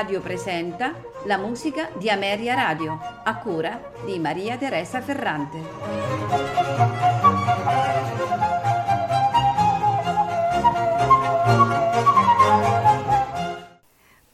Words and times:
Radio 0.00 0.22
presenta 0.22 0.98
la 1.26 1.36
musica 1.36 1.90
di 1.98 2.08
Ameria 2.08 2.54
Radio, 2.54 2.98
a 3.22 3.36
cura 3.36 3.92
di 4.06 4.18
Maria 4.18 4.56
Teresa 4.56 5.02
Ferrante. 5.02 5.58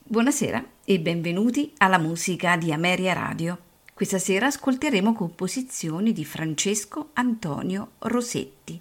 Buonasera 0.04 0.64
e 0.84 1.00
benvenuti 1.00 1.72
alla 1.78 1.98
musica 1.98 2.56
di 2.56 2.72
Ameria 2.72 3.12
Radio. 3.12 3.58
Questa 3.92 4.20
sera 4.20 4.46
ascolteremo 4.46 5.14
composizioni 5.14 6.12
di 6.12 6.24
Francesco 6.24 7.08
Antonio 7.14 7.90
Rosetti. 7.98 8.80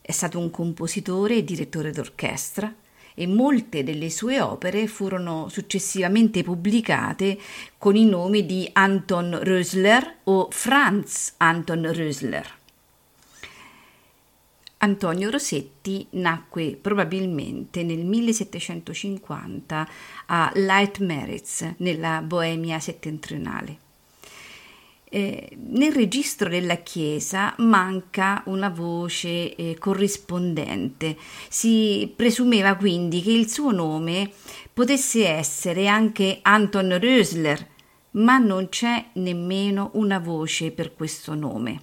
È 0.00 0.12
stato 0.12 0.38
un 0.38 0.48
compositore 0.52 1.38
e 1.38 1.44
direttore 1.44 1.90
d'orchestra, 1.90 2.72
e 3.14 3.26
molte 3.26 3.84
delle 3.84 4.10
sue 4.10 4.40
opere 4.40 4.86
furono 4.86 5.48
successivamente 5.48 6.42
pubblicate 6.42 7.38
con 7.78 7.96
i 7.96 8.04
nomi 8.04 8.46
di 8.46 8.68
Anton 8.72 9.38
Rösler 9.42 10.18
o 10.24 10.48
Franz 10.50 11.34
Anton 11.38 11.92
Rösler. 11.92 12.60
Antonio 14.78 15.30
Rossetti 15.30 16.06
nacque 16.10 16.76
probabilmente 16.80 17.84
nel 17.84 18.04
1750 18.04 19.88
a 20.26 20.50
Leitmeritz, 20.54 21.74
nella 21.76 22.20
Boemia 22.20 22.80
settentrionale. 22.80 23.81
Eh, 25.14 25.58
nel 25.66 25.92
registro 25.92 26.48
della 26.48 26.76
Chiesa 26.76 27.54
manca 27.58 28.42
una 28.46 28.70
voce 28.70 29.54
eh, 29.54 29.76
corrispondente. 29.78 31.18
Si 31.50 32.10
presumeva 32.16 32.76
quindi 32.76 33.20
che 33.20 33.30
il 33.30 33.46
suo 33.50 33.72
nome 33.72 34.30
potesse 34.72 35.28
essere 35.28 35.86
anche 35.86 36.38
Anton 36.40 36.98
Rösler, 36.98 37.58
ma 38.12 38.38
non 38.38 38.70
c'è 38.70 39.10
nemmeno 39.16 39.90
una 39.96 40.18
voce 40.18 40.70
per 40.70 40.94
questo 40.94 41.34
nome. 41.34 41.80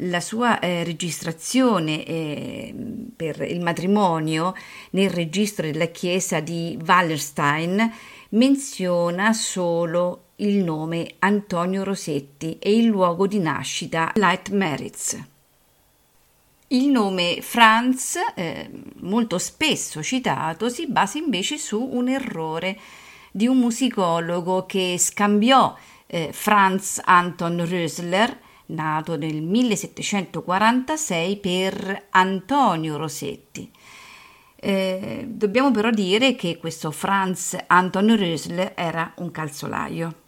La 0.00 0.20
sua 0.20 0.58
eh, 0.58 0.82
registrazione 0.82 2.04
eh, 2.04 2.74
per 3.14 3.40
il 3.42 3.60
matrimonio 3.60 4.52
nel 4.90 5.10
registro 5.10 5.64
della 5.64 5.86
chiesa 5.86 6.40
di 6.40 6.76
Wallerstein 6.84 7.88
menziona 8.30 9.32
solo 9.32 10.25
il 10.36 10.62
nome 10.62 11.14
Antonio 11.20 11.82
Rosetti 11.82 12.58
e 12.58 12.76
il 12.76 12.86
luogo 12.86 13.26
di 13.26 13.38
nascita 13.38 14.12
Leitmeritz. 14.14 15.18
Il 16.68 16.88
nome 16.88 17.40
Franz, 17.42 18.18
eh, 18.34 18.68
molto 19.00 19.38
spesso 19.38 20.02
citato, 20.02 20.68
si 20.68 20.88
basa 20.88 21.16
invece 21.18 21.58
su 21.58 21.80
un 21.80 22.08
errore 22.08 22.78
di 23.30 23.46
un 23.46 23.58
musicologo 23.58 24.66
che 24.66 24.96
scambiò 24.98 25.74
eh, 26.06 26.30
Franz 26.32 27.00
Anton 27.04 27.64
Rösler, 27.64 28.36
nato 28.66 29.16
nel 29.16 29.42
1746, 29.42 31.36
per 31.36 32.06
Antonio 32.10 32.96
Rosetti. 32.96 33.70
Eh, 34.56 35.24
dobbiamo 35.28 35.70
però 35.70 35.90
dire 35.90 36.34
che 36.34 36.58
questo 36.58 36.90
Franz 36.90 37.56
Anton 37.68 38.06
Rösler 38.06 38.72
era 38.74 39.12
un 39.16 39.30
calzolaio. 39.30 40.24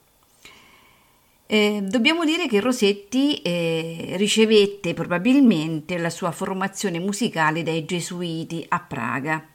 Eh, 1.51 1.81
dobbiamo 1.83 2.27
dire 2.27 2.47
che 2.47 2.61
Rosetti 2.61 3.41
eh, 3.41 4.17
ricevette 4.19 4.92
probabilmente 4.92 5.97
la 5.97 6.11
sua 6.11 6.31
formazione 6.31 6.98
musicale 6.98 7.63
dai 7.63 7.86
gesuiti 7.86 8.67
a 8.69 8.81
Praga. 8.81 9.47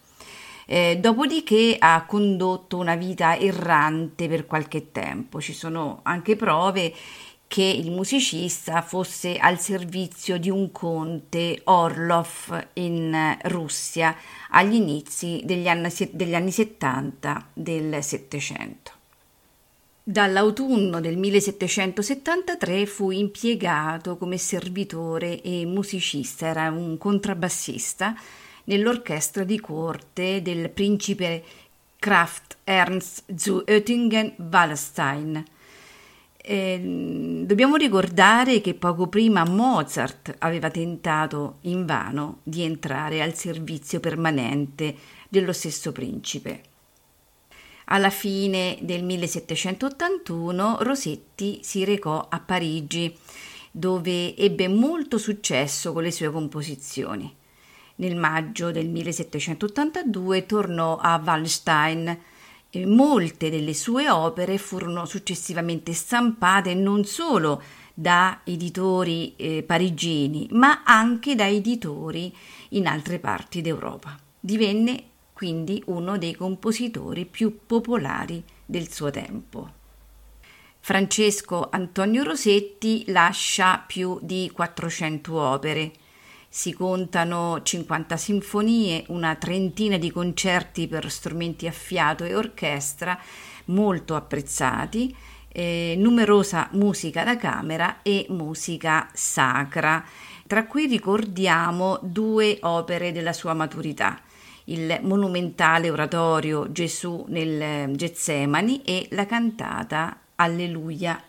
Eh, 0.66 0.98
dopodiché 1.00 1.76
ha 1.78 2.04
condotto 2.08 2.78
una 2.78 2.96
vita 2.96 3.38
errante 3.38 4.28
per 4.28 4.48
qualche 4.48 4.92
tempo. 4.92 5.40
Ci 5.40 5.54
sono 5.54 6.00
anche 6.02 6.36
prove 6.36 6.92
che 7.46 7.62
il 7.62 7.92
musicista 7.92 8.82
fosse 8.82 9.38
al 9.38 9.60
servizio 9.60 10.40
di 10.40 10.50
un 10.50 10.72
conte 10.72 11.62
Orlov 11.66 12.70
in 12.74 13.38
Russia 13.44 14.16
agli 14.50 14.74
inizi 14.74 15.42
degli 15.44 15.68
anni, 15.68 15.90
degli 16.10 16.34
anni 16.34 16.52
70 16.52 17.50
del 17.54 18.04
Settecento. 18.04 18.93
Dall'autunno 20.06 21.00
del 21.00 21.16
1773 21.16 22.86
fu 22.86 23.12
impiegato 23.12 24.18
come 24.18 24.38
servitore 24.38 25.42
e 25.42 25.66
musicista, 25.66 26.48
era 26.48 26.70
un 26.72 26.98
contrabbassista 26.98 28.14
nell'orchestra 28.66 29.46
di 29.46 29.62
corte 29.62 30.42
del 30.42 30.70
principe 30.72 31.42
Kraft 32.00 32.58
Ernst 32.66 33.34
zu 33.34 33.64
Oettingen-Wallerstein. 33.66 35.42
Eh, 36.36 37.44
dobbiamo 37.46 37.78
ricordare 37.78 38.60
che 38.60 38.74
poco 38.74 39.08
prima 39.08 39.46
Mozart 39.46 40.36
aveva 40.40 40.70
tentato 40.70 41.60
invano 41.62 42.40
di 42.44 42.64
entrare 42.64 43.22
al 43.22 43.36
servizio 43.36 44.02
permanente 44.02 44.94
dello 45.30 45.54
stesso 45.54 45.94
principe. 45.94 46.73
Alla 47.86 48.10
fine 48.10 48.78
del 48.82 49.04
1781 49.04 50.78
Rosetti 50.82 51.60
si 51.64 51.84
recò 51.84 52.28
a 52.30 52.40
Parigi, 52.40 53.16
dove 53.72 54.36
ebbe 54.36 54.68
molto 54.68 55.18
successo 55.18 55.94
con 55.94 56.04
le 56.04 56.12
sue 56.12 56.32
composizioni. 56.32 57.36
Nel 57.96 58.16
maggio 58.16 58.72
del 58.72 58.90
1782 58.90 60.46
tornò 60.46 60.98
a 60.98 61.22
Wallstein 61.24 62.20
e 62.70 62.86
molte 62.88 63.50
delle 63.52 63.74
sue 63.74 64.10
opere 64.10 64.58
furono 64.58 65.06
successivamente 65.06 65.94
stampate 65.94 66.74
non 66.74 67.06
solo 67.06 67.62
da 67.94 68.42
editori 68.44 69.36
eh, 69.36 69.62
parigini, 69.62 70.48
ma 70.52 70.82
anche 70.84 71.36
da 71.36 71.48
editori 71.48 72.36
in 72.70 72.88
altre 72.88 73.20
parti 73.20 73.62
d'Europa. 73.62 74.18
Divenne 74.40 75.12
quindi 75.44 75.84
uno 75.88 76.18
dei 76.18 76.36
compositori 76.36 77.26
più 77.26 77.66
popolari 77.68 78.42
del 78.66 78.90
suo 78.90 79.12
tempo. 79.12 79.72
Francesco 80.80 81.68
Antonio 81.70 82.24
Rosetti 82.24 83.04
lascia 83.08 83.84
più 83.86 84.18
di 84.22 84.50
400 84.54 85.38
opere. 85.38 85.92
Si 86.48 86.72
contano 86.72 87.62
50 87.62 88.16
sinfonie, 88.16 89.04
una 89.10 89.36
trentina 89.36 89.98
di 89.98 90.12
concerti 90.12 90.88
per 90.88 91.12
strumenti 91.12 91.68
a 91.68 91.74
fiato 91.74 92.24
e 92.24 92.36
orchestra, 92.36 93.20
molto 93.66 94.16
apprezzati, 94.16 95.14
eh, 95.50 95.96
numerosa 95.98 96.70
musica 96.72 97.26
da 97.26 97.36
camera 97.36 98.02
e 98.02 98.28
musica 98.30 99.10
sacra, 99.12 100.06
tra 100.48 100.66
cui 100.68 100.86
ricordiamo 100.86 102.00
due 102.02 102.60
opere 102.62 103.12
della 103.12 103.34
sua 103.34 103.54
maturità 103.54 104.22
il 104.66 105.00
monumentale 105.02 105.90
oratorio 105.90 106.72
Gesù 106.72 107.26
nel 107.28 107.96
Getsemani 107.96 108.82
e 108.84 109.08
la 109.12 109.26
cantata 109.26 110.18
Alleluia. 110.36 111.22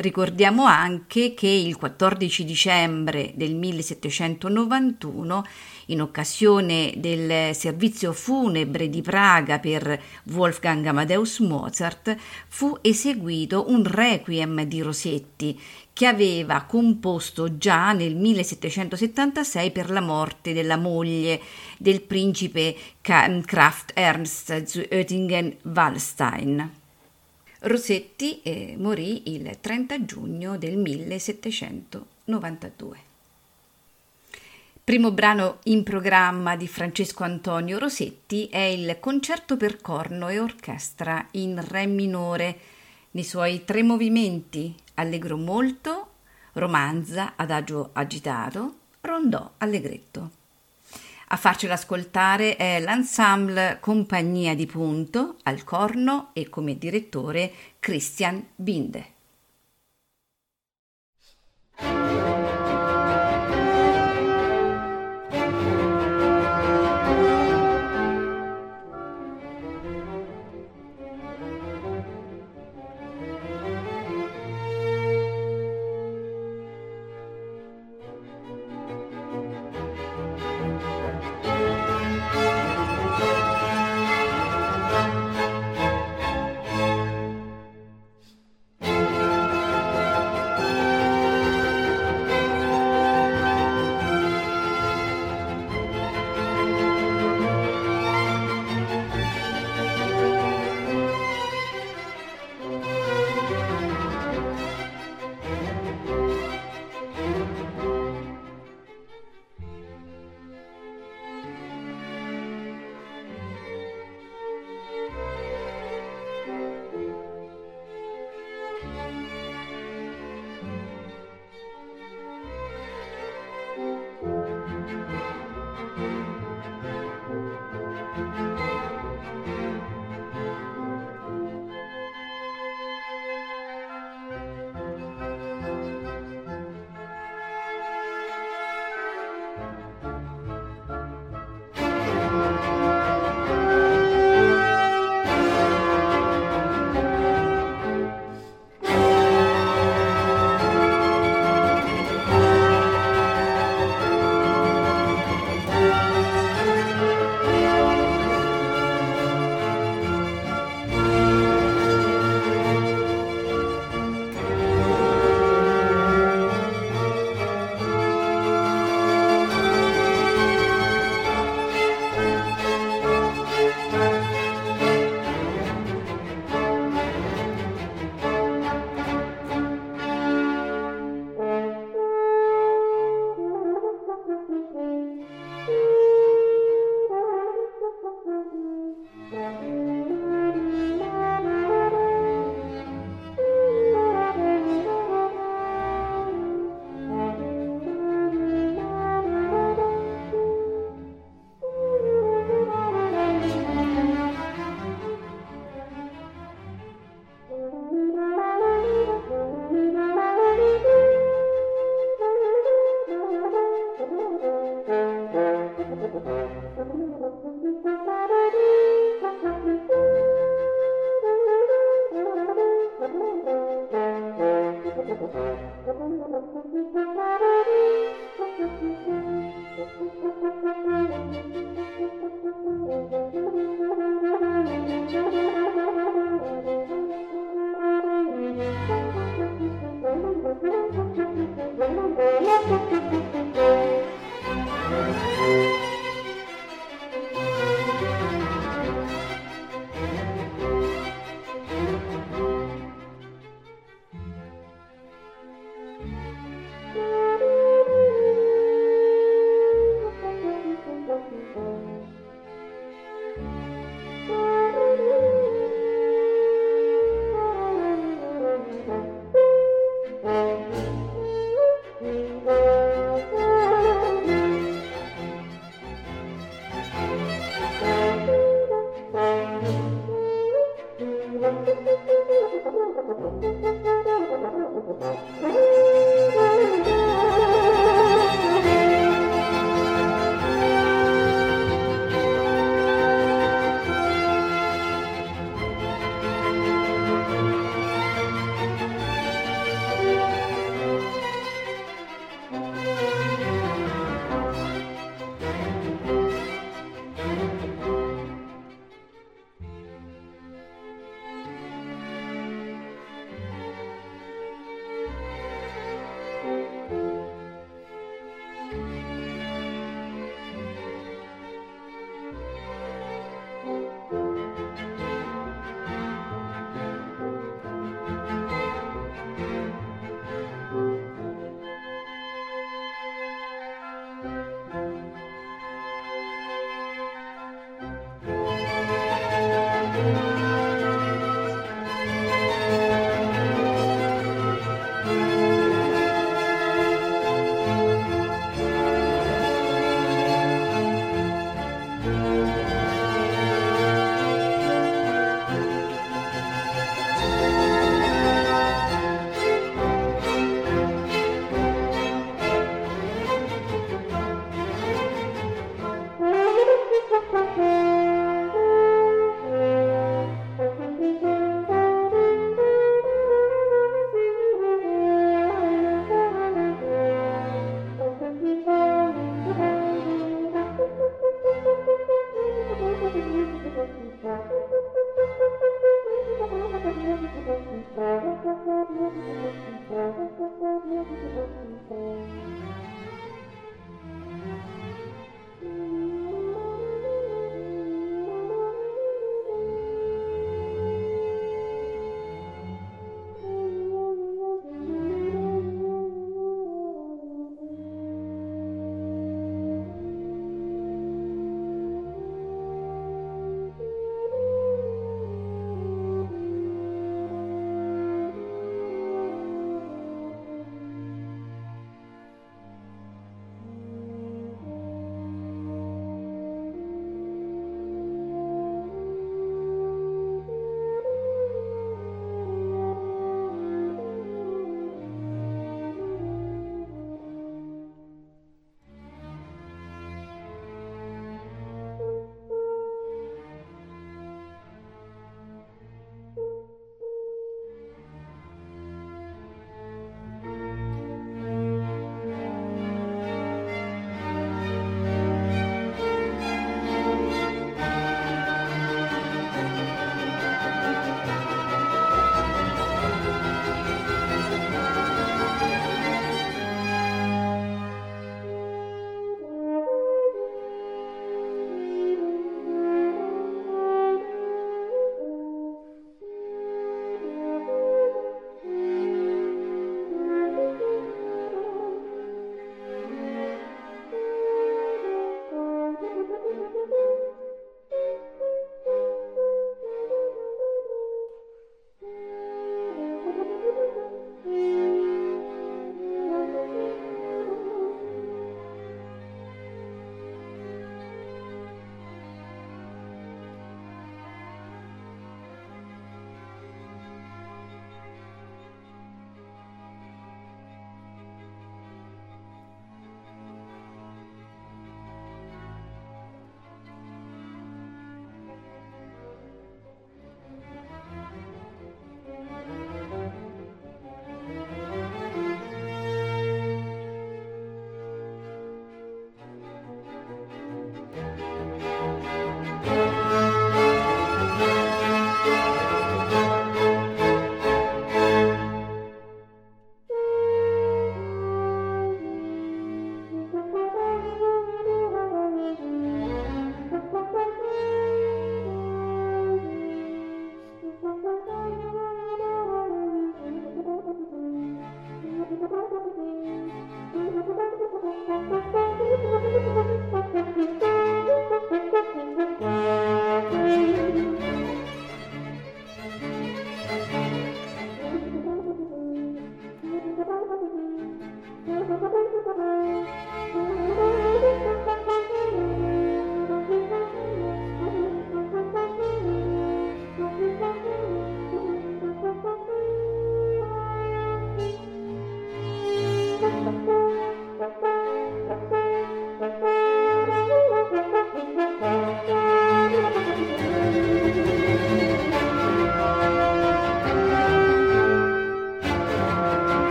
Ricordiamo 0.00 0.64
anche 0.64 1.34
che 1.34 1.48
il 1.48 1.76
14 1.76 2.44
dicembre 2.44 3.32
del 3.34 3.56
1791, 3.56 5.44
in 5.86 6.02
occasione 6.02 6.92
del 6.98 7.52
servizio 7.52 8.12
funebre 8.12 8.88
di 8.88 9.02
Praga 9.02 9.58
per 9.58 10.00
Wolfgang 10.30 10.86
Amadeus 10.86 11.40
Mozart, 11.40 12.16
fu 12.46 12.78
eseguito 12.80 13.64
un 13.70 13.82
requiem 13.82 14.62
di 14.62 14.82
Rosetti 14.82 15.60
che 15.98 16.06
aveva 16.06 16.62
composto 16.62 17.58
già 17.58 17.92
nel 17.92 18.14
1776 18.14 19.72
per 19.72 19.90
la 19.90 20.00
morte 20.00 20.52
della 20.52 20.76
moglie 20.76 21.40
del 21.76 22.02
principe 22.02 22.76
Kraft 23.00 23.90
Ernst 23.94 24.62
zu 24.62 24.78
Oettingen-Wallstein. 24.78 26.70
Rossetti 27.62 28.40
eh, 28.42 28.76
morì 28.78 29.34
il 29.34 29.58
30 29.60 30.04
giugno 30.04 30.56
del 30.56 30.76
1792. 30.76 32.98
Primo 34.84 35.10
brano 35.10 35.58
in 35.64 35.82
programma 35.82 36.54
di 36.54 36.68
Francesco 36.68 37.24
Antonio 37.24 37.76
Rossetti 37.76 38.46
è 38.46 38.60
il 38.60 38.98
concerto 39.00 39.56
per 39.56 39.80
corno 39.80 40.28
e 40.28 40.38
orchestra 40.38 41.26
in 41.32 41.60
Re 41.60 41.86
minore 41.86 42.76
nei 43.12 43.24
suoi 43.24 43.64
tre 43.64 43.82
movimenti 43.82 44.74
allegro 44.94 45.36
molto, 45.36 46.12
romanza, 46.54 47.34
adagio 47.36 47.90
agitato, 47.92 48.74
rondò 49.02 49.52
allegretto. 49.58 50.30
A 51.28 51.36
farcela 51.36 51.74
ascoltare 51.74 52.56
è 52.56 52.80
l'ensemble 52.80 53.78
Compagnia 53.80 54.54
di 54.54 54.66
Punto 54.66 55.36
al 55.42 55.62
corno 55.62 56.30
e 56.32 56.48
come 56.48 56.78
direttore 56.78 57.52
Christian 57.78 58.44
Binde. 58.54 59.16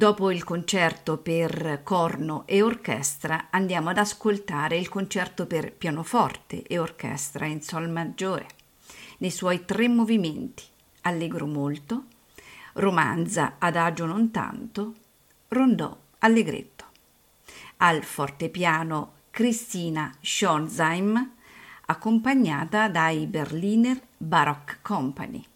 Dopo 0.00 0.30
il 0.30 0.44
concerto 0.44 1.18
per 1.18 1.82
corno 1.82 2.44
e 2.46 2.62
orchestra 2.62 3.48
andiamo 3.50 3.90
ad 3.90 3.98
ascoltare 3.98 4.78
il 4.78 4.88
concerto 4.88 5.44
per 5.46 5.74
pianoforte 5.74 6.62
e 6.62 6.78
orchestra 6.78 7.44
in 7.44 7.60
sol 7.60 7.90
maggiore, 7.90 8.46
nei 9.18 9.30
suoi 9.30 9.66
tre 9.66 9.88
movimenti, 9.88 10.62
allegro 11.02 11.44
molto, 11.44 12.04
romanza 12.76 13.56
adagio 13.58 14.06
non 14.06 14.30
tanto, 14.30 14.94
rondò 15.48 15.94
allegretto. 16.20 16.86
Al 17.76 18.02
fortepiano 18.02 19.12
Christina 19.28 20.10
Schonzheim, 20.18 21.32
accompagnata 21.84 22.88
dai 22.88 23.26
Berliner 23.26 24.00
Baroque 24.16 24.78
Company. 24.80 25.49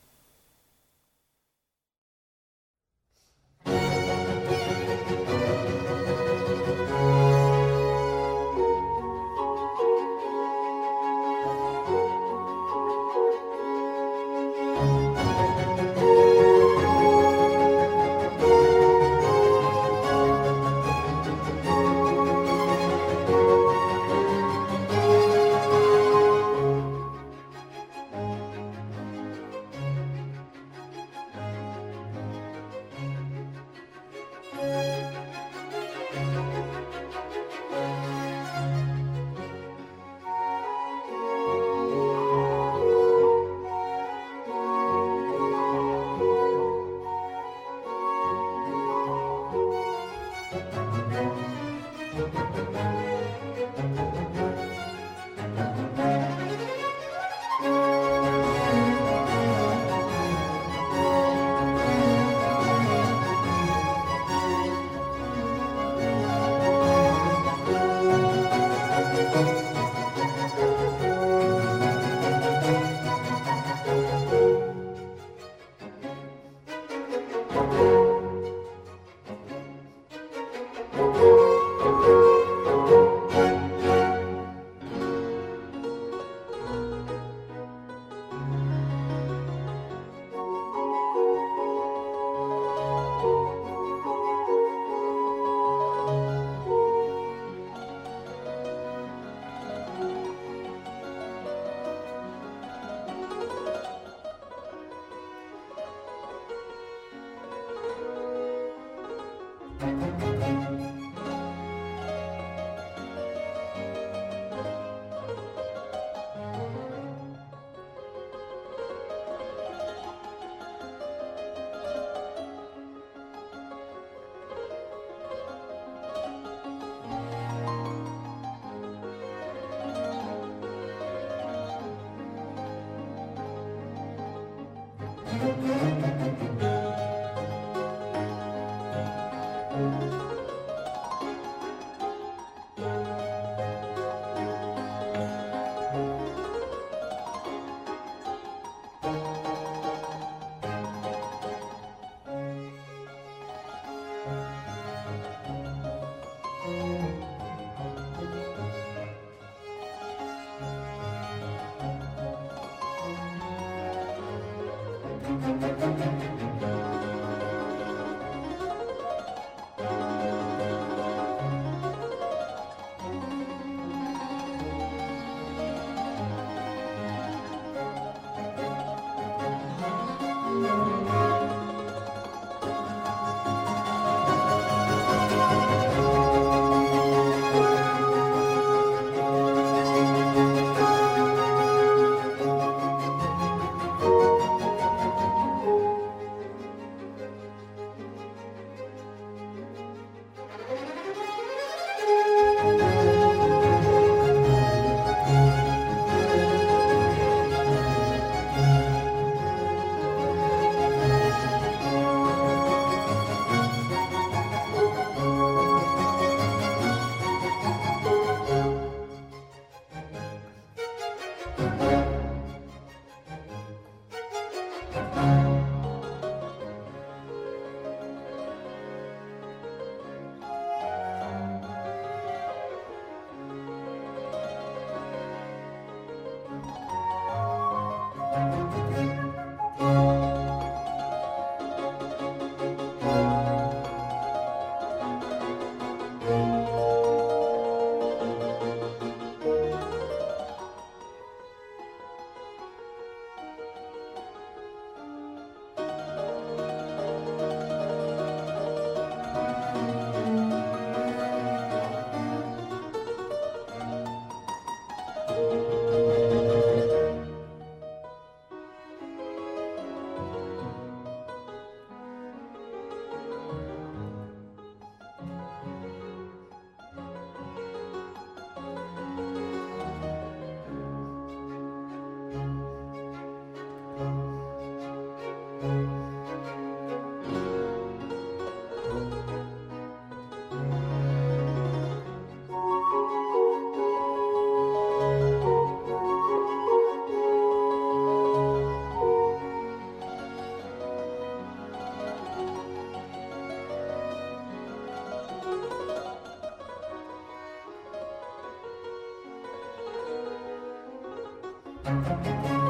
Música 311.85 312.64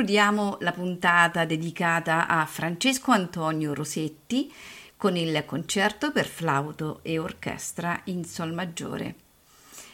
concludiamo 0.00 0.56
la 0.60 0.72
puntata 0.72 1.44
dedicata 1.44 2.26
a 2.26 2.46
Francesco 2.46 3.10
Antonio 3.10 3.74
Rosetti 3.74 4.50
con 4.96 5.14
il 5.14 5.44
concerto 5.44 6.10
per 6.10 6.26
flauto 6.26 7.00
e 7.02 7.18
orchestra 7.18 8.00
in 8.04 8.24
Sol 8.24 8.54
maggiore. 8.54 9.14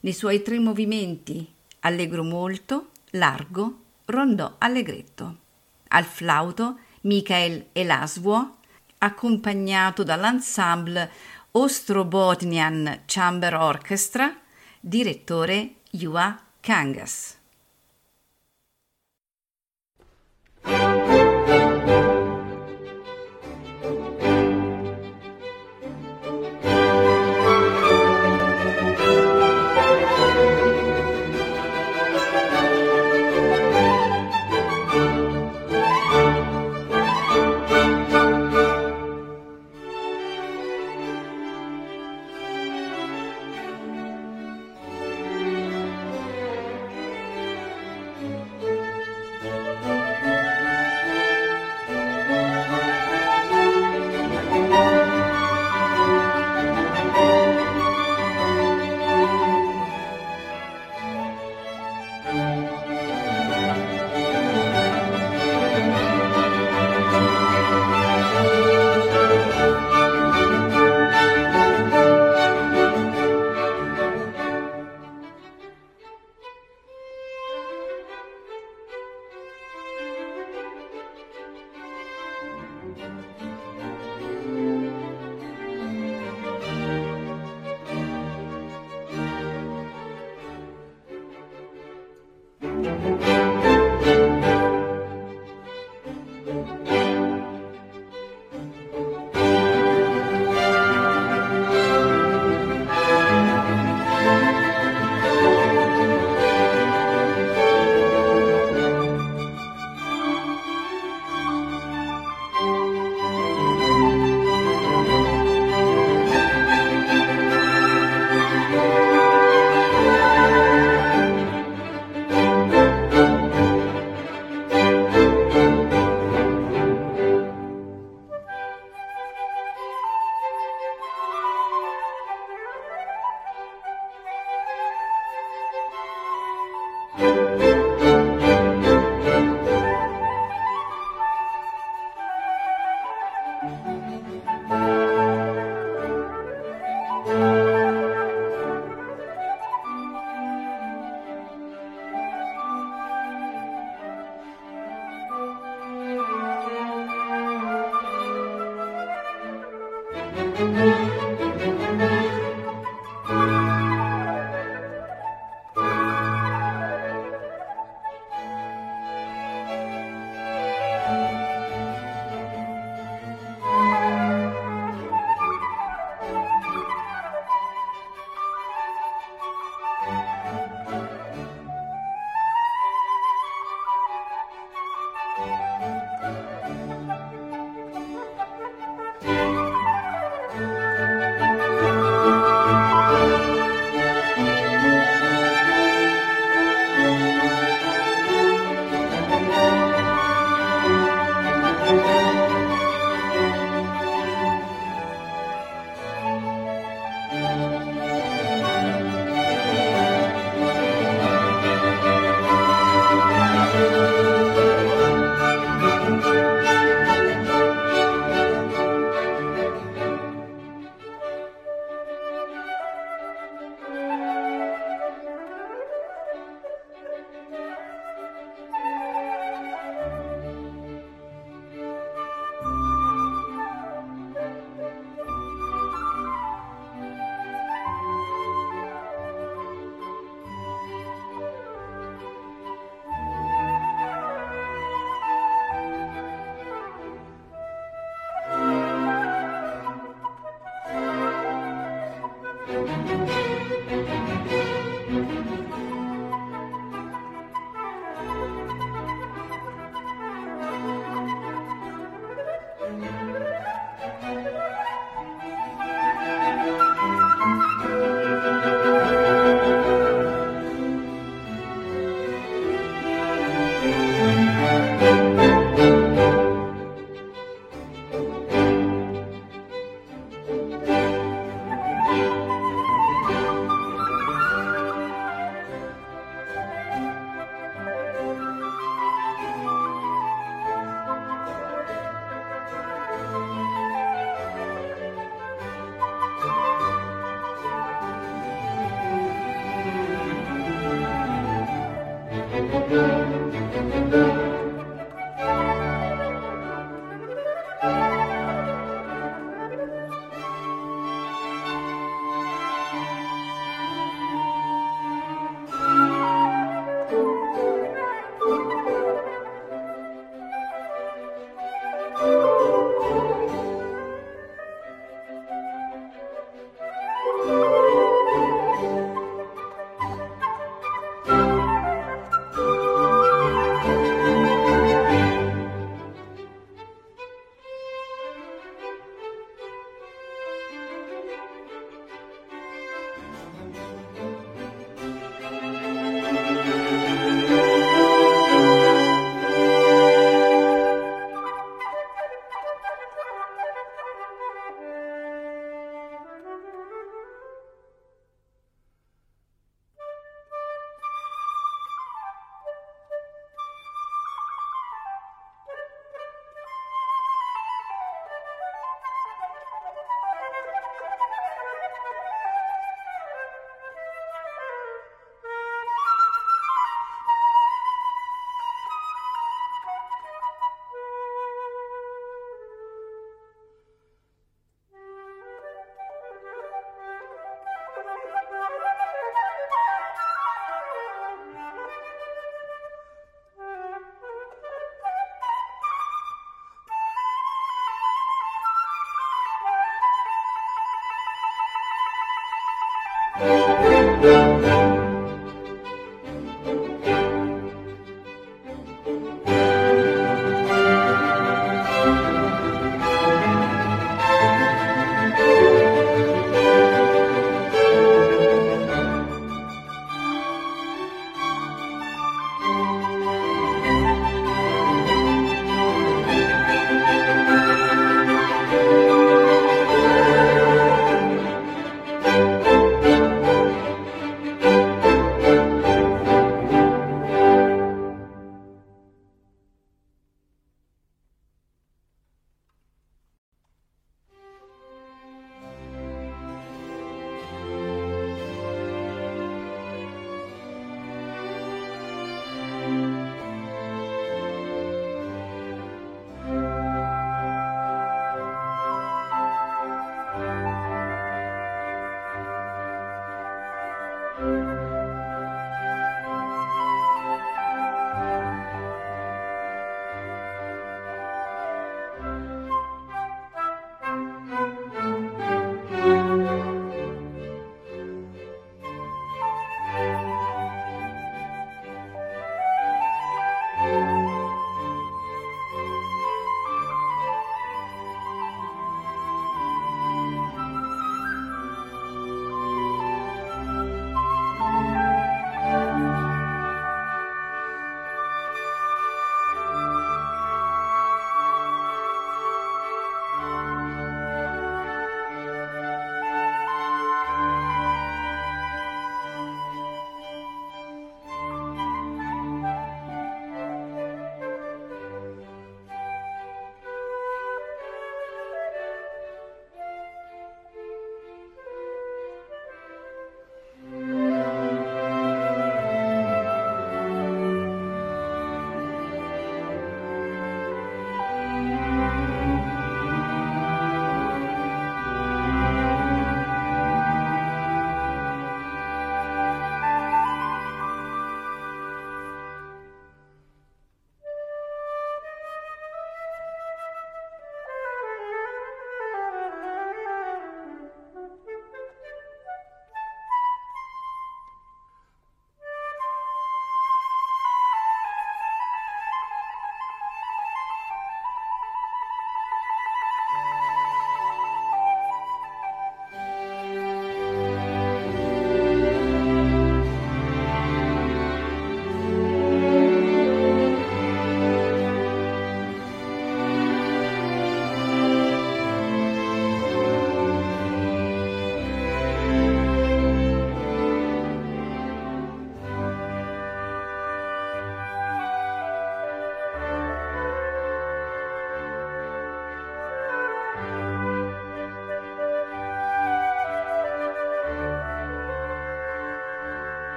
Nei 0.00 0.14
suoi 0.14 0.40
tre 0.40 0.58
movimenti, 0.58 1.46
allegro 1.80 2.22
molto, 2.22 2.92
largo, 3.10 3.80
rondò 4.06 4.54
allegretto. 4.56 5.36
Al 5.88 6.04
flauto 6.04 6.78
Michael 7.02 7.66
Elaswo, 7.72 8.56
accompagnato 8.96 10.02
dall'ensemble 10.02 11.10
Ostrobotnian 11.50 13.02
Chamber 13.04 13.54
Orchestra, 13.54 14.34
direttore 14.80 15.74
Yua 15.90 16.40
Kangas. 16.58 17.39